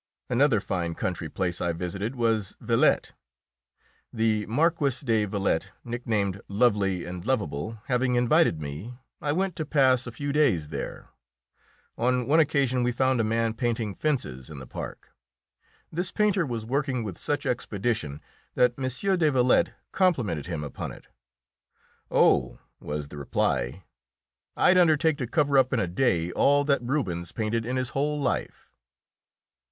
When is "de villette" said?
5.01-5.69, 18.87-19.75